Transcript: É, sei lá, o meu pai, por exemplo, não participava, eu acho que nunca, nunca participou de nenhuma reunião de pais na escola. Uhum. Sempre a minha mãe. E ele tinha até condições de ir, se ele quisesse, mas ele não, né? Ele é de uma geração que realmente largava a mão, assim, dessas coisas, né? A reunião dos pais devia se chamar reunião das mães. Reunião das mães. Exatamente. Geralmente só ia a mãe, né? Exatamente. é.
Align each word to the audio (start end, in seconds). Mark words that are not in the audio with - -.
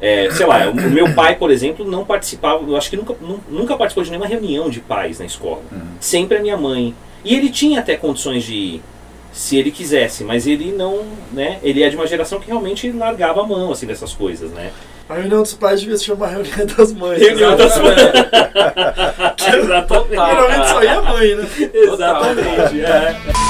É, 0.00 0.28
sei 0.30 0.44
lá, 0.44 0.68
o 0.68 0.74
meu 0.74 1.14
pai, 1.14 1.36
por 1.36 1.50
exemplo, 1.50 1.84
não 1.84 2.04
participava, 2.04 2.62
eu 2.62 2.76
acho 2.76 2.90
que 2.90 2.96
nunca, 2.96 3.14
nunca 3.48 3.76
participou 3.76 4.04
de 4.04 4.10
nenhuma 4.10 4.28
reunião 4.28 4.68
de 4.68 4.80
pais 4.80 5.18
na 5.18 5.24
escola. 5.24 5.62
Uhum. 5.72 5.80
Sempre 5.98 6.36
a 6.36 6.40
minha 6.40 6.56
mãe. 6.56 6.94
E 7.24 7.34
ele 7.34 7.48
tinha 7.48 7.80
até 7.80 7.96
condições 7.96 8.44
de 8.44 8.54
ir, 8.54 8.82
se 9.32 9.56
ele 9.56 9.70
quisesse, 9.70 10.24
mas 10.24 10.46
ele 10.46 10.72
não, 10.72 11.02
né? 11.32 11.58
Ele 11.62 11.82
é 11.82 11.88
de 11.90 11.96
uma 11.96 12.06
geração 12.06 12.40
que 12.40 12.46
realmente 12.46 12.90
largava 12.92 13.42
a 13.42 13.46
mão, 13.46 13.72
assim, 13.72 13.86
dessas 13.86 14.12
coisas, 14.12 14.50
né? 14.50 14.70
A 15.08 15.14
reunião 15.14 15.42
dos 15.42 15.54
pais 15.54 15.80
devia 15.80 15.96
se 15.96 16.04
chamar 16.04 16.28
reunião 16.28 16.66
das 16.76 16.92
mães. 16.92 17.20
Reunião 17.20 17.56
das 17.56 17.78
mães. 17.78 17.96
Exatamente. 19.54 20.10
Geralmente 20.10 20.68
só 20.68 20.82
ia 20.82 20.98
a 20.98 21.02
mãe, 21.02 21.34
né? 21.36 21.48
Exatamente. 21.72 22.80
é. 22.80 23.45